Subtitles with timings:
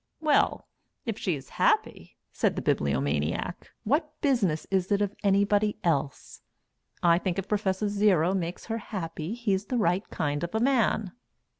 [0.19, 0.67] "Well
[1.05, 3.69] if she is happy?" said the Bibliomaniac.
[3.83, 6.41] "What business is it of anybody else?
[7.03, 7.75] I think if Prof.
[7.87, 11.11] Zero makes her happy he's the right kind of a man."